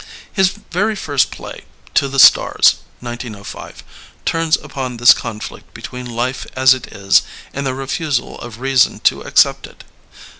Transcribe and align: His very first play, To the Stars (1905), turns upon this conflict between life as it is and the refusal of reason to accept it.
His 0.33 0.49
very 0.71 0.95
first 0.95 1.29
play, 1.29 1.63
To 1.93 2.07
the 2.07 2.17
Stars 2.17 2.77
(1905), 3.01 3.83
turns 4.25 4.57
upon 4.57 4.97
this 4.97 5.13
conflict 5.13 5.75
between 5.75 6.07
life 6.15 6.47
as 6.55 6.73
it 6.73 6.87
is 6.87 7.21
and 7.53 7.67
the 7.67 7.75
refusal 7.75 8.39
of 8.39 8.59
reason 8.61 8.99
to 9.01 9.21
accept 9.21 9.67
it. 9.67 9.83